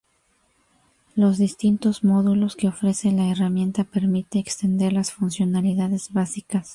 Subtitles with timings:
[1.15, 6.69] Los distintos módulos que ofrece la herramienta permiten extender las funcionalidades básicas.